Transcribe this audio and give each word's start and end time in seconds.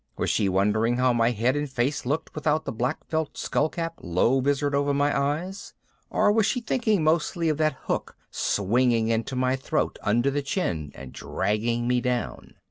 Was 0.17 0.31
she 0.31 0.49
wondering 0.49 0.97
how 0.97 1.13
my 1.13 1.29
head 1.29 1.55
and 1.55 1.69
face 1.69 2.07
looked 2.07 2.33
without 2.33 2.65
the 2.65 2.71
black 2.71 3.05
felt 3.05 3.37
skullcap 3.37 3.99
low 4.01 4.39
visored 4.39 4.73
over 4.73 4.95
my 4.95 5.15
eyes? 5.15 5.75
Or 6.09 6.31
was 6.31 6.47
she 6.47 6.59
thinking 6.59 7.03
mostly 7.03 7.49
of 7.49 7.57
that 7.57 7.77
hook 7.83 8.17
swinging 8.31 9.09
into 9.09 9.35
my 9.35 9.55
throat 9.55 9.99
under 10.01 10.31
the 10.31 10.41
chin 10.41 10.91
and 10.95 11.13
dragging 11.13 11.87
me 11.87 12.01
down? 12.01 12.55